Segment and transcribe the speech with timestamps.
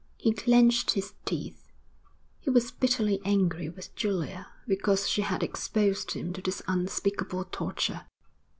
[0.17, 1.67] He clenched his teeth.
[2.39, 8.07] He was bitterly angry with Julia because she had exposed him to this unspeakable torture.